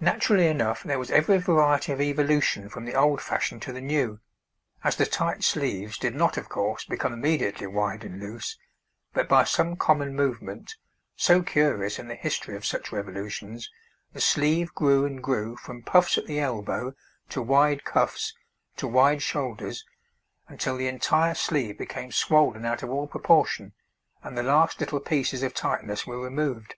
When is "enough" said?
0.48-0.82